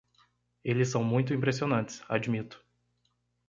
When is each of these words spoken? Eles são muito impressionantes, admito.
Eles 0.63 0.87
são 0.89 1.03
muito 1.03 1.31
impressionantes, 1.31 2.01
admito. 2.09 2.65